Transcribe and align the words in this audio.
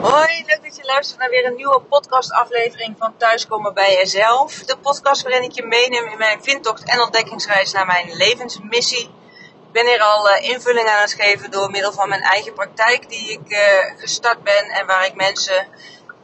Hoi, 0.00 0.44
leuk 0.46 0.62
dat 0.62 0.76
je 0.76 0.84
luistert 0.84 1.18
naar 1.18 1.30
weer 1.30 1.46
een 1.46 1.56
nieuwe 1.56 1.80
podcastaflevering 1.80 2.94
van 2.98 3.16
Thuiskomen 3.16 3.74
bij 3.74 3.94
Jezelf. 3.94 4.54
De 4.54 4.76
podcast 4.78 5.22
waarin 5.22 5.42
ik 5.42 5.52
je 5.52 5.66
meeneem 5.66 6.06
in 6.06 6.18
mijn 6.18 6.42
vindtocht 6.42 6.84
en 6.84 7.00
ontdekkingsreis 7.00 7.72
naar 7.72 7.86
mijn 7.86 8.12
levensmissie. 8.12 9.04
Ik 9.66 9.72
ben 9.72 9.86
hier 9.86 10.00
al 10.00 10.28
uh, 10.28 10.48
invulling 10.48 10.88
aan 10.88 11.00
het 11.00 11.12
geven 11.12 11.50
door 11.50 11.70
middel 11.70 11.92
van 11.92 12.08
mijn 12.08 12.22
eigen 12.22 12.52
praktijk 12.52 13.08
die 13.08 13.32
ik 13.32 13.50
uh, 13.50 13.58
gestart 13.96 14.42
ben 14.42 14.64
en 14.64 14.86
waar 14.86 15.06
ik 15.06 15.14
mensen 15.14 15.66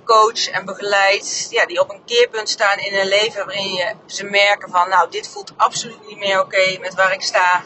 coach 0.04 0.48
en 0.48 0.64
begeleid 0.64 1.46
ja, 1.50 1.66
die 1.66 1.80
op 1.80 1.90
een 1.90 2.04
keerpunt 2.04 2.48
staan 2.48 2.78
in 2.78 2.94
hun 2.94 3.08
leven 3.08 3.46
waarin 3.46 3.72
je 3.72 3.94
ze 4.06 4.24
merken 4.24 4.70
van 4.70 4.88
nou 4.88 5.10
dit 5.10 5.28
voelt 5.28 5.52
absoluut 5.56 6.06
niet 6.06 6.18
meer 6.18 6.40
oké 6.40 6.78
met 6.80 6.94
waar 6.94 7.12
ik 7.12 7.22
sta 7.22 7.64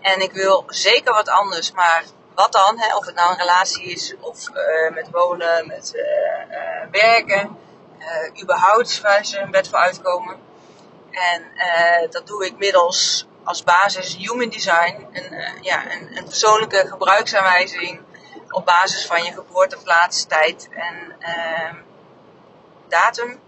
en 0.00 0.20
ik 0.20 0.32
wil 0.32 0.64
zeker 0.66 1.12
wat 1.12 1.28
anders, 1.28 1.72
maar 1.72 2.04
wat 2.38 2.52
dan? 2.52 2.78
Hè? 2.78 2.96
Of 2.96 3.06
het 3.06 3.14
nou 3.14 3.30
een 3.30 3.38
relatie 3.38 3.82
is, 3.82 4.14
of 4.20 4.48
uh, 4.48 4.94
met 4.94 5.10
wonen, 5.10 5.66
met 5.66 5.92
uh, 5.94 6.02
uh, 6.02 6.90
werken, 6.90 7.58
überhaupt 8.42 9.00
waar 9.00 9.24
ze 9.24 9.38
een 9.38 9.50
bed 9.50 9.68
voor 9.68 9.78
uitkomen. 9.78 10.36
En 11.10 11.42
dat 12.10 12.26
doe 12.26 12.46
ik 12.46 12.58
middels 12.58 13.26
als 13.44 13.64
basis 13.64 14.16
human 14.16 14.48
design, 14.48 15.06
een, 15.12 15.42
ja, 15.60 15.92
een, 15.92 16.16
een, 16.16 16.24
persoonlijke 16.24 16.86
gebruiksaanwijzing 16.88 18.00
op 18.50 18.64
basis 18.64 19.06
van 19.06 19.24
je 19.24 19.32
geboorteplaats, 19.32 20.24
tijd 20.24 20.68
en 20.70 21.16
ehm, 21.18 21.74
datum. 22.88 23.40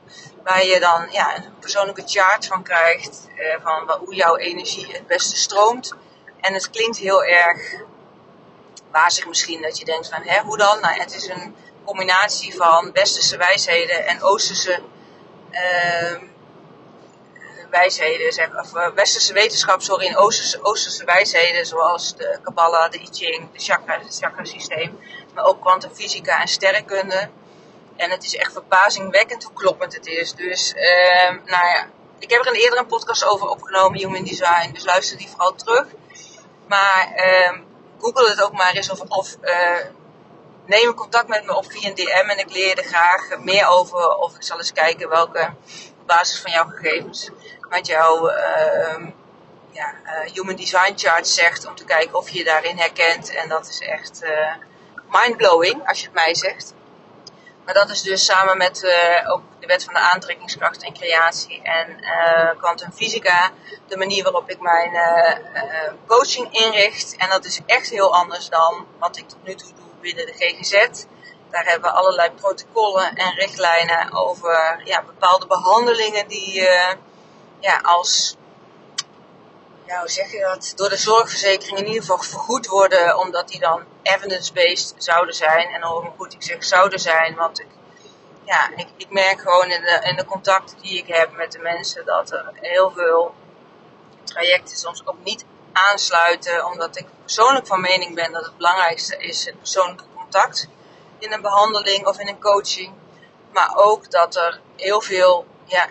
Waar 0.44 0.64
je 0.64 0.80
dan 0.80 1.06
ja, 1.10 1.36
een 1.36 1.58
persoonlijke 1.60 2.02
chart 2.06 2.46
van 2.46 2.62
krijgt, 2.62 3.28
van 3.62 3.90
hoe 3.98 4.14
jouw 4.14 4.36
energie 4.36 4.92
het 4.92 5.06
beste 5.06 5.36
stroomt. 5.36 5.94
En 6.40 6.54
het 6.54 6.70
klinkt 6.70 6.96
heel 6.96 7.24
erg 7.24 7.88
wazig 8.92 9.26
misschien 9.26 9.62
dat 9.62 9.78
je 9.78 9.84
denkt 9.84 10.08
van, 10.08 10.22
hè, 10.22 10.40
hoe 10.40 10.56
dan? 10.56 10.80
Nou, 10.80 11.00
het 11.00 11.14
is 11.14 11.28
een 11.28 11.54
combinatie 11.84 12.54
van 12.54 12.92
westerse 12.92 13.36
wijsheden 13.36 14.06
en 14.06 14.22
oosterse 14.22 14.82
uh, 15.50 16.20
wijsheden, 17.70 18.32
zeg, 18.32 18.58
of 18.58 18.74
uh, 18.74 18.88
westerse 18.88 19.32
wetenschap, 19.32 19.82
sorry, 19.82 20.06
en 20.06 20.16
oosterse, 20.16 20.64
oosterse 20.64 21.04
wijsheden, 21.04 21.66
zoals 21.66 22.16
de 22.16 22.38
Kabbalah, 22.42 22.90
de 22.90 23.00
I 23.00 23.08
Ching, 23.12 23.52
de 23.52 23.58
chakra, 23.58 23.98
het 23.98 24.18
chakrasysteem, 24.20 24.98
maar 25.34 25.44
ook 25.44 25.60
kwantumfysica 25.60 26.40
en 26.40 26.48
sterrenkunde. 26.48 27.28
En 27.96 28.10
het 28.10 28.24
is 28.24 28.36
echt 28.36 28.52
verbazingwekkend 28.52 29.44
hoe 29.44 29.52
kloppend 29.52 29.94
het 29.94 30.06
is. 30.06 30.34
Dus, 30.34 30.74
uh, 30.76 31.30
nou 31.30 31.66
ja, 31.66 31.86
ik 32.18 32.30
heb 32.30 32.40
er 32.40 32.46
een 32.46 32.60
eerder 32.60 32.78
een 32.78 32.86
podcast 32.86 33.24
over 33.24 33.48
opgenomen, 33.48 33.98
Human 33.98 34.24
Design, 34.24 34.70
dus 34.72 34.84
luister 34.84 35.16
die 35.18 35.28
vooral 35.28 35.54
terug. 35.54 35.86
Maar 36.66 37.12
uh, 37.16 37.58
google 38.00 38.28
het 38.28 38.42
ook 38.42 38.52
maar 38.52 38.72
eens 38.72 38.90
of, 38.90 39.00
of 39.00 39.36
uh, 39.42 39.84
neem 40.66 40.94
contact 40.94 41.28
met 41.28 41.44
me 41.44 41.56
op 41.56 41.70
via 41.72 41.88
een 41.88 41.94
DM 41.94 42.28
en 42.28 42.38
ik 42.38 42.52
leer 42.52 42.78
er 42.78 42.84
graag 42.84 43.38
meer 43.38 43.66
over. 43.66 44.16
Of 44.16 44.34
ik 44.34 44.42
zal 44.42 44.58
eens 44.58 44.72
kijken 44.72 45.08
welke 45.08 45.54
basis 46.06 46.40
van 46.40 46.52
jouw 46.52 46.66
gegevens 46.66 47.30
wat 47.68 47.86
jouw 47.86 48.30
uh, 48.30 49.06
ja, 49.70 49.94
uh, 50.04 50.32
Human 50.32 50.56
Design 50.56 50.92
Chart 50.96 51.28
zegt. 51.28 51.66
Om 51.66 51.74
te 51.74 51.84
kijken 51.84 52.18
of 52.18 52.30
je 52.30 52.38
je 52.38 52.44
daarin 52.44 52.76
herkent. 52.76 53.34
En 53.34 53.48
dat 53.48 53.68
is 53.68 53.80
echt 53.80 54.22
mindblowing 55.10 55.88
als 55.88 55.98
je 55.98 56.04
het 56.04 56.14
mij 56.14 56.34
zegt. 56.34 56.74
Maar 57.64 57.74
dat 57.74 57.90
is 57.90 58.02
dus 58.02 58.24
samen 58.24 58.56
met 58.56 58.82
uh, 58.82 59.32
ook 59.32 59.42
de 59.60 59.66
wet 59.66 59.84
van 59.84 59.94
de 59.94 60.00
aantrekkingskracht 60.00 60.82
en 60.82 60.92
creatie 60.92 61.62
en 61.62 62.04
quantum 62.58 62.92
fysica 62.92 63.50
de 63.88 63.96
manier 63.96 64.22
waarop 64.22 64.50
ik 64.50 64.60
mijn 64.60 64.92
uh, 64.92 65.92
coaching 66.06 66.52
inricht. 66.52 67.16
En 67.16 67.28
dat 67.28 67.44
is 67.44 67.60
echt 67.66 67.90
heel 67.90 68.14
anders 68.14 68.48
dan 68.48 68.86
wat 68.98 69.16
ik 69.16 69.28
tot 69.28 69.44
nu 69.44 69.54
toe 69.54 69.68
doe 69.74 69.84
binnen 70.00 70.26
de 70.26 70.32
GGZ. 70.32 71.04
Daar 71.50 71.64
hebben 71.64 71.90
we 71.90 71.96
allerlei 71.96 72.30
protocollen 72.30 73.14
en 73.14 73.34
richtlijnen 73.34 74.12
over 74.12 74.80
ja, 74.84 75.02
bepaalde 75.02 75.46
behandelingen 75.46 76.28
die 76.28 76.60
uh, 76.60 76.92
ja, 77.60 77.80
als, 77.82 78.36
hoe 79.98 80.10
zeg 80.10 80.32
je 80.32 80.40
dat, 80.40 80.72
door 80.76 80.88
de 80.88 80.96
zorgverzekering 80.96 81.78
in 81.78 81.86
ieder 81.86 82.00
geval 82.00 82.18
vergoed 82.18 82.66
worden, 82.66 83.18
omdat 83.18 83.48
die 83.48 83.60
dan 83.60 83.84
evidence-based 84.02 84.94
zouden 84.96 85.34
zijn. 85.34 85.68
En 85.68 85.82
hoe 85.82 86.10
goed 86.16 86.32
ik 86.32 86.42
zeg 86.42 86.64
zouden 86.64 86.98
zijn, 86.98 87.34
want 87.34 87.60
ik, 87.60 87.66
ja, 88.44 88.70
ik, 88.76 88.86
ik 88.96 89.10
merk 89.10 89.40
gewoon 89.40 89.70
in 89.70 89.80
de, 89.80 90.00
in 90.08 90.16
de 90.16 90.24
contacten 90.24 90.78
die 90.80 90.98
ik 90.98 91.06
heb 91.06 91.36
met 91.36 91.52
de 91.52 91.58
mensen 91.58 92.04
dat 92.04 92.30
er 92.30 92.50
heel 92.54 92.90
veel 92.90 93.34
trajecten 94.24 94.76
soms 94.76 95.06
ook 95.06 95.24
niet 95.24 95.44
aansluiten, 95.72 96.66
omdat 96.66 96.96
ik 96.96 97.06
persoonlijk 97.22 97.66
van 97.66 97.80
mening 97.80 98.14
ben 98.14 98.32
dat 98.32 98.44
het 98.44 98.56
belangrijkste 98.56 99.16
is 99.16 99.44
het 99.44 99.58
persoonlijke 99.58 100.04
contact 100.16 100.68
in 101.18 101.32
een 101.32 101.42
behandeling 101.42 102.06
of 102.06 102.18
in 102.18 102.28
een 102.28 102.40
coaching. 102.40 102.92
Maar 103.52 103.72
ook 103.74 104.10
dat 104.10 104.36
er 104.36 104.60
heel 104.76 105.00
veel 105.00 105.46
ja, 105.64 105.88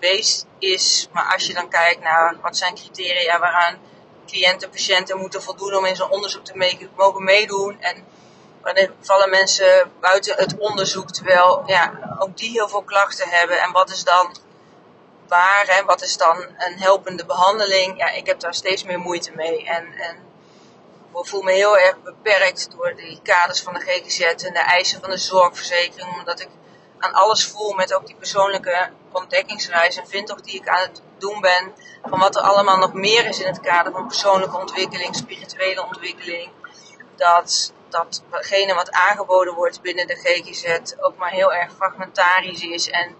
evidence-based 0.00 0.46
is. 0.58 1.08
Maar 1.12 1.32
als 1.32 1.46
je 1.46 1.54
dan 1.54 1.68
kijkt 1.68 2.02
naar 2.02 2.36
wat 2.42 2.56
zijn 2.56 2.74
criteria 2.74 3.38
waaraan 3.38 3.78
cliënten, 4.26 4.70
patiënten 4.70 5.18
moeten 5.18 5.42
voldoen 5.42 5.74
om 5.74 5.84
in 5.84 5.96
zo'n 5.96 6.10
onderzoek 6.10 6.44
te 6.44 6.88
mogen 6.96 7.24
meedoen. 7.24 7.80
En 7.80 8.04
wanneer 8.62 8.92
vallen 9.00 9.30
mensen 9.30 9.92
buiten 10.00 10.36
het 10.36 10.58
onderzoek, 10.58 11.10
terwijl 11.10 11.62
ja, 11.66 12.16
ook 12.18 12.36
die 12.36 12.50
heel 12.50 12.68
veel 12.68 12.82
klachten 12.82 13.28
hebben. 13.28 13.60
En 13.62 13.72
wat 13.72 13.90
is 13.90 14.04
dan 14.04 14.36
waar, 15.28 15.66
hè, 15.66 15.84
wat 15.84 16.02
is 16.02 16.16
dan 16.16 16.46
een 16.58 16.78
helpende 16.78 17.26
behandeling? 17.26 17.98
Ja, 17.98 18.10
ik 18.10 18.26
heb 18.26 18.40
daar 18.40 18.54
steeds 18.54 18.84
meer 18.84 18.98
moeite 18.98 19.32
mee. 19.34 19.64
En, 19.64 19.92
en 19.92 20.16
ik 21.14 21.26
voel 21.26 21.42
me 21.42 21.52
heel 21.52 21.78
erg 21.78 22.02
beperkt 22.02 22.70
door 22.70 22.94
die 22.96 23.20
kaders 23.22 23.60
van 23.60 23.74
de 23.74 23.80
GGZ 23.80 24.20
en 24.20 24.52
de 24.52 24.58
eisen 24.58 25.00
van 25.00 25.10
de 25.10 25.16
zorgverzekering. 25.16 26.18
Omdat 26.18 26.40
ik 26.40 26.48
aan 26.98 27.12
alles 27.12 27.46
voel 27.46 27.72
met 27.72 27.94
ook 27.94 28.06
die 28.06 28.16
persoonlijke 28.16 28.90
ontdekkingsreis 29.12 29.96
en 29.96 30.06
vind 30.06 30.26
toch 30.26 30.40
die 30.40 30.54
ik 30.54 30.68
aan 30.68 30.80
het 30.80 31.02
doen 31.18 31.40
ben. 31.40 31.72
Van 32.02 32.18
wat 32.18 32.36
er 32.36 32.42
allemaal 32.42 32.76
nog 32.76 32.92
meer 32.92 33.26
is 33.26 33.40
in 33.40 33.46
het 33.46 33.60
kader 33.60 33.92
van 33.92 34.06
persoonlijke 34.06 34.58
ontwikkeling, 34.58 35.16
spirituele 35.16 35.84
ontwikkeling. 35.84 36.50
Dat 37.16 37.72
datgene 37.88 38.74
wat 38.74 38.90
aangeboden 38.90 39.54
wordt 39.54 39.80
binnen 39.80 40.06
de 40.06 40.14
GGZ 40.14 40.94
ook 41.00 41.16
maar 41.16 41.30
heel 41.30 41.52
erg 41.52 41.72
fragmentarisch 41.72 42.62
is 42.62 42.90
en 42.90 43.16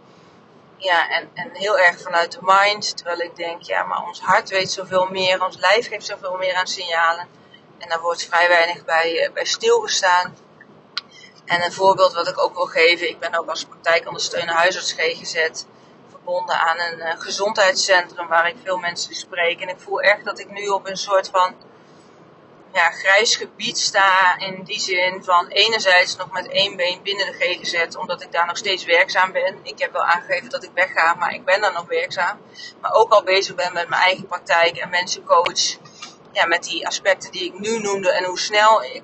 ja, 0.76 1.09
en, 1.09 1.31
en 1.34 1.50
heel 1.53 1.78
erg 1.78 2.00
vanuit 2.00 2.32
de 2.32 2.38
mind. 2.41 2.97
Terwijl 2.97 3.19
ik 3.20 3.36
denk, 3.36 3.62
ja, 3.62 3.82
maar 3.82 4.06
ons 4.06 4.20
hart 4.20 4.48
weet 4.48 4.70
zoveel 4.70 5.06
meer, 5.10 5.44
ons 5.44 5.56
lijf 5.56 5.88
geeft 5.88 6.06
zoveel 6.06 6.36
meer 6.36 6.54
aan 6.54 6.66
signalen. 6.66 7.28
En 7.78 7.88
daar 7.88 8.00
wordt 8.00 8.26
vrij 8.26 8.48
weinig 8.48 8.84
bij, 8.84 9.26
uh, 9.26 9.32
bij 9.32 9.44
stilgestaan. 9.44 10.36
En 11.46 11.64
een 11.64 11.72
voorbeeld 11.72 12.12
wat 12.12 12.28
ik 12.28 12.42
ook 12.42 12.54
wil 12.54 12.66
geven, 12.66 13.08
ik 13.08 13.18
ben 13.18 13.38
ook 13.38 13.48
als 13.48 13.64
praktijkondersteuner 13.64 14.54
huisarts 14.54 14.92
GGZ 14.92 15.64
verbonden 16.10 16.58
aan 16.60 16.80
een 16.80 16.98
uh, 16.98 17.12
gezondheidscentrum 17.18 18.28
waar 18.28 18.48
ik 18.48 18.56
veel 18.64 18.76
mensen 18.76 19.14
spreek. 19.14 19.60
En 19.60 19.68
ik 19.68 19.80
voel 19.80 20.00
echt 20.00 20.24
dat 20.24 20.38
ik 20.38 20.50
nu 20.50 20.68
op 20.68 20.88
een 20.88 20.96
soort 20.96 21.28
van 21.28 21.54
ja, 22.72 22.90
grijs 22.90 23.36
gebied 23.36 23.78
sta. 23.78 24.38
In 24.38 24.62
die 24.64 24.80
zin 24.80 25.24
van 25.24 25.46
enerzijds 25.46 26.16
nog 26.16 26.32
met 26.32 26.48
één 26.48 26.76
been 26.76 27.02
binnen 27.02 27.26
de 27.26 27.32
GGZ, 27.38 27.96
omdat 27.96 28.22
ik 28.22 28.32
daar 28.32 28.46
nog 28.46 28.56
steeds 28.56 28.84
werkzaam 28.84 29.32
ben. 29.32 29.58
Ik 29.62 29.78
heb 29.78 29.92
wel 29.92 30.04
aangegeven 30.04 30.50
dat 30.50 30.64
ik 30.64 30.70
wegga, 30.74 31.14
maar 31.14 31.34
ik 31.34 31.44
ben 31.44 31.60
daar 31.60 31.72
nog 31.72 31.86
werkzaam. 31.86 32.40
Maar 32.80 32.92
ook 32.92 33.12
al 33.12 33.22
bezig 33.22 33.54
ben 33.54 33.72
met 33.72 33.88
mijn 33.88 34.02
eigen 34.02 34.26
praktijk 34.26 34.76
en 34.76 34.90
mensencoach. 34.90 35.76
Ja, 36.32 36.46
met 36.46 36.64
die 36.64 36.86
aspecten 36.86 37.32
die 37.32 37.44
ik 37.44 37.58
nu 37.58 37.78
noemde 37.78 38.10
en 38.10 38.24
hoe 38.24 38.38
snel 38.38 38.82
ik, 38.82 39.02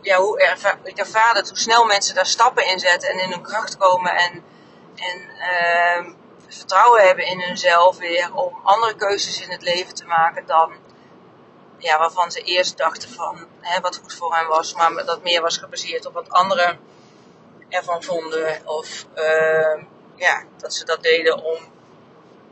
ja, 0.00 0.16
hoe 0.16 0.56
ik 0.82 0.98
ervaar 0.98 1.34
dat, 1.34 1.48
hoe 1.48 1.58
snel 1.58 1.84
mensen 1.84 2.14
daar 2.14 2.26
stappen 2.26 2.66
in 2.66 2.78
zetten 2.78 3.10
en 3.10 3.18
in 3.18 3.30
hun 3.30 3.42
kracht 3.42 3.76
komen 3.76 4.16
en, 4.16 4.44
en 4.94 5.30
uh, 5.38 6.12
vertrouwen 6.48 7.06
hebben 7.06 7.26
in 7.26 7.40
hunzelf 7.40 7.98
weer 7.98 8.34
om 8.34 8.60
andere 8.62 8.94
keuzes 8.94 9.40
in 9.40 9.50
het 9.50 9.62
leven 9.62 9.94
te 9.94 10.04
maken 10.04 10.46
dan 10.46 10.72
ja, 11.78 11.98
waarvan 11.98 12.30
ze 12.30 12.40
eerst 12.40 12.76
dachten 12.76 13.08
van 13.08 13.46
hè, 13.60 13.80
wat 13.80 13.96
goed 13.96 14.14
voor 14.14 14.34
hen 14.34 14.46
was, 14.46 14.74
maar 14.74 15.04
dat 15.04 15.22
meer 15.22 15.40
was 15.40 15.56
gebaseerd 15.56 16.06
op 16.06 16.14
wat 16.14 16.30
anderen 16.30 16.78
ervan 17.68 18.02
vonden. 18.02 18.60
Of 18.64 19.06
uh, 19.16 19.82
ja, 20.14 20.44
dat 20.56 20.74
ze 20.74 20.84
dat 20.84 21.02
deden 21.02 21.42
om 21.42 21.58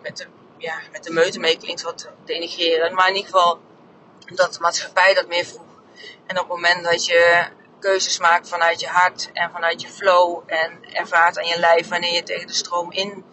met 0.02 0.16
de, 0.16 0.26
ja, 0.58 0.74
met 0.92 1.04
de 1.04 1.12
meute 1.12 1.38
mee 1.38 1.58
klinkt 1.58 1.82
wat. 1.82 2.10
Maar 2.92 3.08
in 3.08 3.14
ieder 3.14 3.30
geval 3.30 3.60
dat 4.34 4.52
de 4.52 4.60
maatschappij 4.60 5.14
dat 5.14 5.26
meer 5.26 5.44
vroeg. 5.44 5.64
En 6.26 6.38
op 6.38 6.48
het 6.48 6.56
moment 6.56 6.84
dat 6.84 7.06
je 7.06 7.46
keuzes 7.80 8.18
maakt 8.18 8.48
vanuit 8.48 8.80
je 8.80 8.88
hart 8.88 9.30
en 9.32 9.50
vanuit 9.50 9.80
je 9.80 9.88
flow 9.88 10.42
en 10.46 10.84
ervaart 10.92 11.38
aan 11.38 11.46
je 11.46 11.58
lijf 11.58 11.88
wanneer 11.88 12.12
je 12.12 12.22
tegen 12.22 12.46
de 12.46 12.52
stroom 12.52 12.92
in 12.92 13.24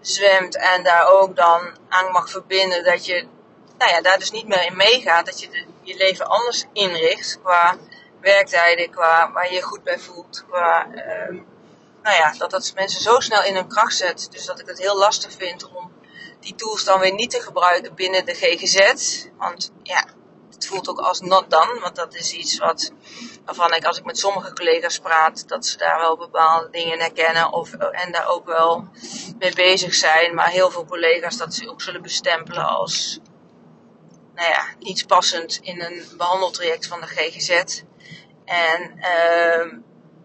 zwemt 0.00 0.56
en 0.56 0.82
daar 0.82 1.08
ook 1.08 1.36
dan 1.36 1.78
aan 1.88 2.12
mag 2.12 2.30
verbinden 2.30 2.84
dat 2.84 3.06
je 3.06 3.26
nou 3.82 3.94
ja, 3.94 4.00
daar 4.00 4.18
dus 4.18 4.30
niet 4.30 4.48
meer 4.48 4.64
in 4.64 4.76
meegaat. 4.76 5.26
Dat 5.26 5.40
je 5.40 5.66
je 5.82 5.96
leven 5.96 6.26
anders 6.26 6.64
inricht 6.72 7.38
qua 7.42 7.76
werktijden, 8.20 8.90
qua 8.90 9.32
waar 9.32 9.48
je 9.48 9.54
je 9.54 9.62
goed 9.62 9.82
bij 9.82 9.98
voelt. 9.98 10.44
Qua, 10.48 10.86
uh, 10.86 11.40
nou 12.02 12.16
ja, 12.16 12.34
dat 12.38 12.50
dat 12.50 12.72
mensen 12.74 13.00
zo 13.00 13.20
snel 13.20 13.44
in 13.44 13.54
hun 13.54 13.68
kracht 13.68 13.96
zet. 13.96 14.28
Dus 14.30 14.44
dat 14.44 14.60
ik 14.60 14.66
het 14.66 14.78
heel 14.78 14.98
lastig 14.98 15.32
vind 15.32 15.70
om 15.70 15.92
die 16.40 16.54
tools 16.54 16.84
dan 16.84 17.00
weer 17.00 17.14
niet 17.14 17.30
te 17.30 17.40
gebruiken 17.40 17.94
binnen 17.94 18.24
de 18.24 18.34
GGZ. 18.34 19.24
Want 19.38 19.72
ja, 19.82 20.04
het 20.62 20.70
voelt 20.70 20.88
ook 20.88 20.98
als 20.98 21.20
not 21.20 21.50
done. 21.50 21.80
Want 21.80 21.96
dat 21.96 22.14
is 22.14 22.32
iets 22.32 22.58
wat 22.58 22.92
waarvan 23.44 23.74
ik 23.74 23.84
als 23.84 23.98
ik 23.98 24.04
met 24.04 24.18
sommige 24.18 24.52
collega's 24.52 24.98
praat, 24.98 25.48
dat 25.48 25.66
ze 25.66 25.76
daar 25.76 25.98
wel 25.98 26.16
bepaalde 26.16 26.70
dingen 26.70 26.98
herkennen 26.98 27.52
of, 27.52 27.72
en 27.72 28.12
daar 28.12 28.28
ook 28.28 28.46
wel 28.46 28.88
mee 29.38 29.54
bezig 29.54 29.94
zijn. 29.94 30.34
Maar 30.34 30.48
heel 30.48 30.70
veel 30.70 30.84
collega's 30.84 31.36
dat 31.36 31.54
ze 31.54 31.70
ook 31.70 31.82
zullen 31.82 32.02
bestempelen 32.02 32.66
als 32.66 33.20
nou 34.34 34.48
ja, 34.48 34.64
niet 34.78 35.06
passend 35.06 35.58
in 35.62 35.80
een 35.80 36.04
behandeltraject 36.16 36.86
van 36.86 37.00
de 37.00 37.06
GGZ. 37.06 37.82
En 38.44 38.94
uh, 38.96 39.78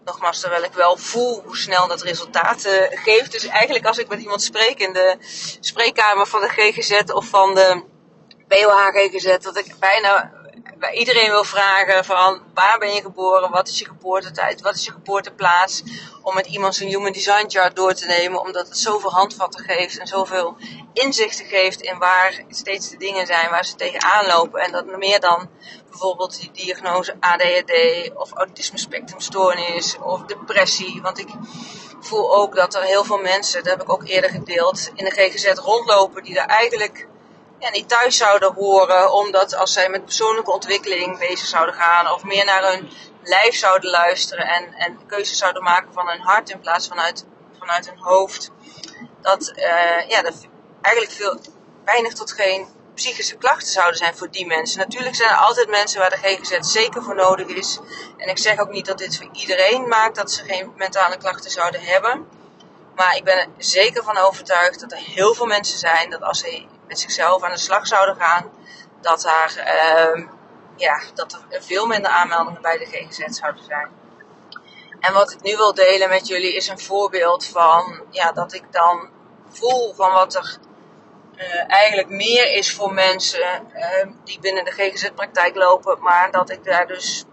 nogmaals, 0.04 0.40
terwijl 0.40 0.62
ik 0.62 0.72
wel 0.72 0.96
voel 0.96 1.42
hoe 1.42 1.56
snel 1.56 1.88
dat 1.88 2.02
resultaat 2.02 2.66
uh, 2.66 2.72
geeft. 2.90 3.32
Dus 3.32 3.44
eigenlijk 3.44 3.86
als 3.86 3.98
ik 3.98 4.08
met 4.08 4.20
iemand 4.20 4.42
spreek 4.42 4.78
in 4.78 4.92
de 4.92 5.16
spreekkamer 5.60 6.26
van 6.26 6.40
de 6.40 6.48
GGZ 6.48 7.12
of 7.12 7.26
van 7.26 7.54
de 7.54 7.96
BOH 8.48 8.88
GGZ, 8.92 9.36
dat 9.38 9.56
ik 9.56 9.74
bijna 9.78 10.32
bij 10.78 10.92
iedereen 10.92 11.30
wil 11.30 11.44
vragen 11.44 12.04
van 12.04 12.42
waar 12.54 12.78
ben 12.78 12.94
je 12.94 13.00
geboren, 13.00 13.50
wat 13.50 13.68
is 13.68 13.78
je 13.78 13.84
geboortetijd, 13.84 14.60
wat 14.60 14.74
is 14.74 14.84
je 14.84 14.90
geboorteplaats. 14.90 15.82
Om 16.22 16.34
met 16.34 16.46
iemand 16.46 16.74
zijn 16.74 16.88
human 16.88 17.12
design 17.12 17.44
chart 17.48 17.76
door 17.76 17.94
te 17.94 18.06
nemen, 18.06 18.40
omdat 18.40 18.68
het 18.68 18.78
zoveel 18.78 19.10
handvatten 19.10 19.64
geeft 19.64 19.98
en 19.98 20.06
zoveel 20.06 20.56
inzichten 20.92 21.44
geeft 21.44 21.80
in 21.80 21.98
waar 21.98 22.44
steeds 22.48 22.88
de 22.88 22.96
dingen 22.96 23.26
zijn 23.26 23.50
waar 23.50 23.64
ze 23.64 23.74
tegenaan 23.74 24.26
lopen. 24.26 24.60
En 24.60 24.72
dat 24.72 24.86
meer 24.86 25.20
dan 25.20 25.48
bijvoorbeeld 25.90 26.40
die 26.40 26.50
diagnose 26.52 27.16
ADHD 27.20 27.72
of 28.14 28.32
autisme 28.32 28.78
spectrumstoornis 28.78 29.96
of 29.98 30.22
depressie. 30.22 31.02
Want 31.02 31.18
ik 31.18 31.28
voel 32.00 32.36
ook 32.36 32.54
dat 32.54 32.74
er 32.74 32.82
heel 32.82 33.04
veel 33.04 33.18
mensen, 33.18 33.62
dat 33.62 33.72
heb 33.72 33.82
ik 33.82 33.92
ook 33.92 34.06
eerder 34.06 34.30
gedeeld, 34.30 34.90
in 34.94 35.04
de 35.04 35.10
GGZ 35.10 35.52
rondlopen 35.52 36.22
die 36.22 36.38
er 36.38 36.46
eigenlijk 36.46 37.06
ja, 37.58 37.70
niet 37.70 37.88
thuis 37.88 38.16
zouden 38.16 38.54
horen. 38.54 39.12
Omdat 39.12 39.54
als 39.56 39.72
zij 39.72 39.88
met 39.88 40.04
persoonlijke 40.04 40.52
ontwikkeling 40.52 41.18
bezig 41.18 41.46
zouden 41.46 41.74
gaan 41.74 42.12
of 42.12 42.24
meer 42.24 42.44
naar 42.44 42.72
hun 42.72 42.90
lijf 43.22 43.54
zouden 43.54 43.90
luisteren 43.90 44.46
en, 44.46 44.74
en 44.74 45.06
keuzes 45.06 45.38
zouden 45.38 45.62
maken 45.62 45.92
van 45.92 46.08
hun 46.08 46.20
hart 46.20 46.50
in 46.50 46.60
plaats 46.60 46.88
van 46.88 47.00
uit, 47.00 47.26
vanuit 47.58 47.88
hun 47.88 47.98
hoofd. 47.98 48.50
Dat, 49.20 49.52
uh, 49.56 50.08
ja, 50.08 50.22
dat 50.22 50.46
eigenlijk 50.80 51.16
veel, 51.16 51.40
weinig 51.84 52.12
tot 52.12 52.32
geen 52.32 52.68
psychische 52.94 53.36
klachten 53.36 53.68
zouden 53.68 53.96
zijn 53.96 54.16
voor 54.16 54.30
die 54.30 54.46
mensen. 54.46 54.78
Natuurlijk 54.78 55.14
zijn 55.14 55.30
er 55.30 55.36
altijd 55.36 55.68
mensen 55.68 56.00
waar 56.00 56.10
de 56.10 56.16
GGZ 56.16 56.58
zeker 56.60 57.02
voor 57.02 57.14
nodig 57.14 57.46
is. 57.46 57.78
En 58.16 58.28
ik 58.28 58.38
zeg 58.38 58.58
ook 58.60 58.70
niet 58.70 58.86
dat 58.86 58.98
dit 58.98 59.16
voor 59.16 59.28
iedereen 59.32 59.88
maakt 59.88 60.16
dat 60.16 60.30
ze 60.30 60.44
geen 60.44 60.72
mentale 60.76 61.16
klachten 61.16 61.50
zouden 61.50 61.80
hebben. 61.80 62.28
Maar 62.94 63.16
ik 63.16 63.24
ben 63.24 63.38
er 63.38 63.48
zeker 63.56 64.04
van 64.04 64.16
overtuigd 64.16 64.80
dat 64.80 64.92
er 64.92 64.98
heel 64.98 65.34
veel 65.34 65.46
mensen 65.46 65.78
zijn 65.78 66.10
dat 66.10 66.22
als 66.22 66.38
ze 66.38 66.66
met 66.88 66.98
zichzelf 66.98 67.42
aan 67.42 67.50
de 67.50 67.58
slag 67.58 67.86
zouden 67.86 68.16
gaan, 68.16 68.50
dat, 69.00 69.22
daar, 69.22 69.54
uh, 69.56 70.26
ja, 70.76 71.00
dat 71.14 71.44
er 71.48 71.62
veel 71.62 71.86
minder 71.86 72.10
aanmeldingen 72.10 72.62
bij 72.62 72.78
de 72.78 72.86
GGZ 72.86 73.38
zouden 73.38 73.64
zijn. 73.64 73.88
En 75.00 75.12
wat 75.12 75.32
ik 75.32 75.42
nu 75.42 75.56
wil 75.56 75.74
delen 75.74 76.08
met 76.08 76.26
jullie 76.26 76.56
is 76.56 76.68
een 76.68 76.78
voorbeeld 76.80 77.46
van 77.46 78.02
ja, 78.10 78.32
dat 78.32 78.52
ik 78.52 78.72
dan 78.72 79.10
voel 79.48 79.94
van 79.94 80.12
wat 80.12 80.34
er 80.34 80.58
uh, 81.36 81.64
eigenlijk 81.66 82.08
meer 82.08 82.52
is 82.52 82.72
voor 82.72 82.92
mensen 82.92 83.70
uh, 83.74 84.12
die 84.24 84.40
binnen 84.40 84.64
de 84.64 84.70
GGZ-praktijk 84.70 85.56
lopen, 85.56 86.00
maar 86.00 86.30
dat 86.30 86.50
ik 86.50 86.64
daar 86.64 86.86
dus 86.86 87.24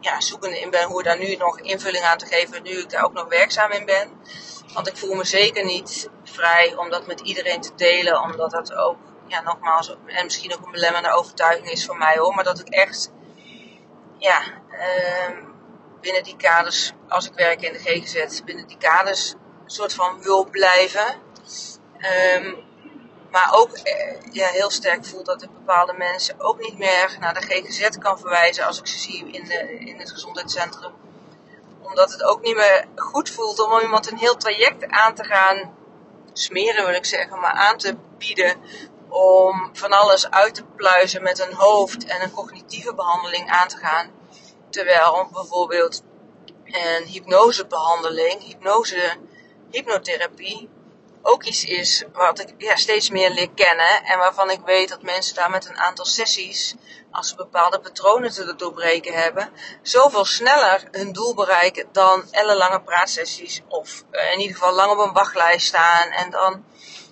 ja, 0.00 0.20
zoekende 0.20 0.60
in 0.60 0.70
ben 0.70 0.88
hoe 0.88 1.02
daar 1.02 1.18
nu 1.18 1.36
nog 1.36 1.60
invulling 1.60 2.04
aan 2.04 2.18
te 2.18 2.26
geven, 2.26 2.62
nu 2.62 2.70
ik 2.70 2.90
daar 2.90 3.04
ook 3.04 3.12
nog 3.12 3.28
werkzaam 3.28 3.70
in 3.70 3.84
ben. 3.84 4.10
Want 4.74 4.88
ik 4.88 4.96
voel 4.96 5.14
me 5.14 5.24
zeker 5.24 5.64
niet 5.64 6.08
vrij 6.32 6.74
om 6.76 6.90
dat 6.90 7.06
met 7.06 7.20
iedereen 7.20 7.60
te 7.60 7.74
delen, 7.76 8.20
omdat 8.20 8.50
dat 8.50 8.74
ook, 8.74 8.96
ja, 9.26 9.40
nogmaals, 9.40 9.96
en 10.06 10.24
misschien 10.24 10.54
ook 10.54 10.64
een 10.64 10.72
belemmerende 10.72 11.16
overtuiging 11.16 11.70
is 11.70 11.86
voor 11.86 11.96
mij 11.96 12.16
hoor, 12.18 12.34
maar 12.34 12.44
dat 12.44 12.58
ik 12.58 12.68
echt, 12.68 13.10
ja, 14.18 14.40
uh, 14.70 15.36
binnen 16.00 16.22
die 16.22 16.36
kaders, 16.36 16.92
als 17.08 17.26
ik 17.26 17.34
werk 17.34 17.62
in 17.62 17.72
de 17.72 17.78
GGZ, 17.78 18.42
binnen 18.44 18.66
die 18.66 18.78
kaders 18.78 19.32
een 19.64 19.70
soort 19.70 19.94
van 19.94 20.22
wil 20.22 20.44
blijven. 20.44 21.20
Um, 22.36 22.70
maar 23.32 23.48
ook 23.54 23.70
eh, 23.72 24.16
ja, 24.30 24.46
heel 24.46 24.70
sterk 24.70 25.04
voel 25.04 25.24
dat 25.24 25.42
ik 25.42 25.52
bepaalde 25.52 25.92
mensen 25.92 26.40
ook 26.40 26.60
niet 26.60 26.78
meer 26.78 27.16
naar 27.20 27.34
de 27.34 27.40
GGZ 27.40 27.88
kan 27.98 28.18
verwijzen 28.18 28.66
als 28.66 28.78
ik 28.78 28.86
ze 28.86 28.98
zie 28.98 29.30
in, 29.30 29.44
de, 29.44 29.78
in 29.78 29.98
het 29.98 30.10
gezondheidscentrum. 30.10 30.92
Omdat 31.80 32.12
het 32.12 32.22
ook 32.22 32.42
niet 32.42 32.56
meer 32.56 32.84
goed 32.94 33.30
voelt 33.30 33.60
om 33.60 33.80
iemand 33.80 34.10
een 34.10 34.18
heel 34.18 34.36
traject 34.36 34.86
aan 34.86 35.14
te 35.14 35.24
gaan 35.24 35.74
smeren, 36.32 36.86
wil 36.86 36.94
ik 36.94 37.04
zeggen, 37.04 37.40
maar 37.40 37.52
aan 37.52 37.76
te 37.76 37.96
bieden. 38.18 38.56
Om 39.08 39.70
van 39.72 39.92
alles 39.92 40.30
uit 40.30 40.54
te 40.54 40.64
pluizen 40.64 41.22
met 41.22 41.38
een 41.38 41.54
hoofd 41.54 42.04
en 42.04 42.22
een 42.22 42.30
cognitieve 42.30 42.94
behandeling 42.94 43.50
aan 43.50 43.68
te 43.68 43.76
gaan. 43.76 44.10
Terwijl 44.70 45.28
bijvoorbeeld 45.32 46.02
een 46.64 47.04
hypnosebehandeling, 47.04 48.42
hypnose, 48.42 49.16
hypnotherapie, 49.70 50.68
ook 51.22 51.44
iets 51.44 51.64
is 51.64 52.04
wat 52.12 52.40
ik 52.40 52.54
ja, 52.58 52.76
steeds 52.76 53.10
meer 53.10 53.30
leer 53.30 53.50
kennen. 53.50 54.04
En 54.04 54.18
waarvan 54.18 54.50
ik 54.50 54.60
weet 54.64 54.88
dat 54.88 55.02
mensen 55.02 55.34
daar 55.34 55.50
met 55.50 55.68
een 55.68 55.78
aantal 55.78 56.04
sessies, 56.04 56.74
als 57.10 57.28
ze 57.28 57.34
bepaalde 57.34 57.80
patronen 57.80 58.30
te 58.30 58.54
doorbreken 58.56 59.14
hebben, 59.14 59.52
zoveel 59.82 60.24
sneller 60.24 60.88
hun 60.90 61.12
doel 61.12 61.34
bereiken 61.34 61.88
dan 61.92 62.24
ellenlange 62.30 62.82
praatsessies. 62.82 63.60
Of 63.68 64.04
uh, 64.10 64.32
in 64.32 64.40
ieder 64.40 64.56
geval 64.56 64.74
lang 64.74 64.90
op 64.92 64.98
een 64.98 65.12
wachtlijst 65.12 65.66
staan 65.66 66.08
en 66.08 66.30
dan 66.30 66.64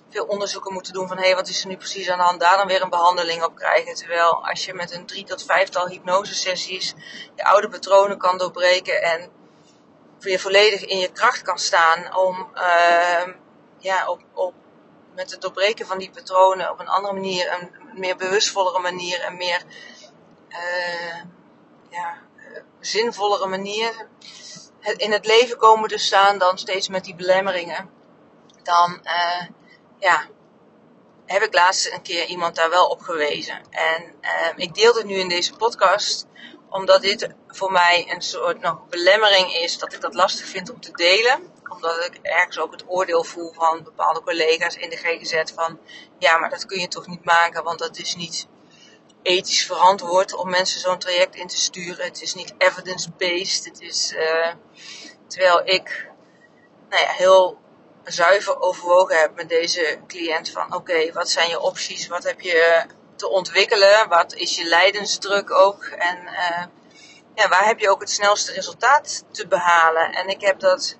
veel 0.09 0.25
onderzoeken 0.25 0.73
moeten 0.73 0.93
doen 0.93 1.07
van 1.07 1.17
hé, 1.17 1.23
hey, 1.23 1.35
wat 1.35 1.47
is 1.47 1.61
er 1.61 1.67
nu 1.67 1.77
precies 1.77 2.09
aan 2.09 2.17
de 2.17 2.23
hand, 2.23 2.39
daar 2.39 2.57
dan 2.57 2.67
weer 2.67 2.81
een 2.81 2.89
behandeling 2.89 3.43
op 3.43 3.55
krijgen. 3.55 3.95
Terwijl 3.95 4.47
als 4.47 4.65
je 4.65 4.73
met 4.73 4.91
een 4.91 5.05
drie 5.05 5.23
tot 5.23 5.45
vijftal 5.45 5.87
hypnosesessies 5.87 6.93
je 7.35 7.43
oude 7.43 7.69
patronen 7.69 8.17
kan 8.17 8.37
doorbreken 8.37 9.01
en 9.01 9.31
weer 10.19 10.39
volledig 10.39 10.85
in 10.85 10.97
je 10.97 11.11
kracht 11.11 11.41
kan 11.41 11.59
staan 11.59 12.15
om 12.15 12.51
uh, 12.55 13.33
ja, 13.81 14.07
op, 14.09 14.21
op, 14.33 14.53
met 15.15 15.31
het 15.31 15.41
doorbreken 15.41 15.85
van 15.85 15.97
die 15.97 16.09
patronen 16.09 16.71
op 16.71 16.79
een 16.79 16.87
andere 16.87 17.13
manier, 17.13 17.53
een 17.53 17.99
meer 17.99 18.15
bewustvollere 18.15 18.79
manier, 18.79 19.25
een 19.25 19.37
meer 19.37 19.63
uh, 20.49 21.21
ja, 21.89 22.17
zinvollere 22.79 23.47
manier 23.47 24.07
in 24.95 25.11
het 25.11 25.25
leven 25.25 25.57
komen 25.57 25.89
te 25.89 25.97
staan 25.97 26.37
dan 26.37 26.57
steeds 26.57 26.87
met 26.87 27.03
die 27.03 27.15
belemmeringen. 27.15 27.89
Dan 28.63 28.99
uh, 29.03 29.47
ja, 29.99 30.27
heb 31.25 31.41
ik 31.41 31.53
laatst 31.53 31.91
een 31.91 32.01
keer 32.01 32.25
iemand 32.25 32.55
daar 32.55 32.69
wel 32.69 32.87
op 32.87 33.01
gewezen. 33.01 33.61
En 33.69 34.15
uh, 34.21 34.47
ik 34.55 34.73
deel 34.73 34.93
het 34.93 35.05
nu 35.05 35.15
in 35.15 35.29
deze 35.29 35.53
podcast 35.53 36.27
omdat 36.69 37.01
dit 37.01 37.29
voor 37.47 37.71
mij 37.71 38.05
een 38.09 38.21
soort 38.21 38.61
nog 38.61 38.87
belemmering 38.89 39.53
is 39.53 39.77
dat 39.77 39.93
ik 39.93 40.01
dat 40.01 40.13
lastig 40.13 40.45
vind 40.45 40.71
om 40.71 40.79
te 40.79 40.91
delen 40.91 41.50
omdat 41.71 42.05
ik 42.05 42.19
ergens 42.21 42.59
ook 42.59 42.71
het 42.71 42.83
oordeel 42.87 43.23
voel 43.23 43.53
van 43.53 43.83
bepaalde 43.83 44.21
collega's 44.21 44.75
in 44.75 44.89
de 44.89 44.97
GGZ 44.97 45.53
van 45.55 45.79
ja, 46.19 46.37
maar 46.37 46.49
dat 46.49 46.65
kun 46.65 46.79
je 46.79 46.87
toch 46.87 47.07
niet 47.07 47.23
maken, 47.23 47.63
want 47.63 47.79
dat 47.79 47.97
is 47.97 48.15
niet 48.15 48.47
ethisch 49.21 49.65
verantwoord 49.65 50.33
om 50.33 50.49
mensen 50.49 50.79
zo'n 50.79 50.99
traject 50.99 51.35
in 51.35 51.47
te 51.47 51.57
sturen. 51.57 52.05
Het 52.05 52.21
is 52.21 52.33
niet 52.33 52.53
evidence-based. 52.57 53.65
Het 53.65 53.81
is 53.81 54.13
uh, 54.13 54.53
terwijl 55.27 55.61
ik 55.63 56.09
nou 56.89 57.01
ja, 57.01 57.11
heel 57.11 57.59
zuiver 58.03 58.61
overwogen 58.61 59.19
heb 59.19 59.35
met 59.35 59.49
deze 59.49 59.99
cliënt 60.07 60.49
van 60.49 60.75
oké, 60.75 61.11
wat 61.11 61.29
zijn 61.29 61.49
je 61.49 61.59
opties? 61.59 62.07
Wat 62.07 62.23
heb 62.23 62.41
je 62.41 62.85
te 63.15 63.29
ontwikkelen? 63.29 64.09
Wat 64.09 64.33
is 64.33 64.55
je 64.55 64.65
lijdensdruk 64.65 65.51
ook? 65.51 65.83
En 65.83 66.17
uh, 66.23 66.63
ja, 67.35 67.47
waar 67.47 67.65
heb 67.65 67.79
je 67.79 67.89
ook 67.89 67.99
het 67.99 68.09
snelste 68.09 68.51
resultaat 68.51 69.23
te 69.31 69.47
behalen? 69.47 70.11
En 70.13 70.27
ik 70.27 70.41
heb 70.41 70.59
dat 70.59 70.97